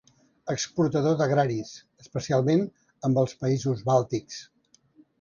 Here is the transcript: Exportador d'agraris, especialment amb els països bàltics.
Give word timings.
Exportador 0.53 1.19
d'agraris, 1.19 1.75
especialment 2.05 2.67
amb 3.11 3.23
els 3.27 3.39
països 3.45 3.89
bàltics. 3.95 4.45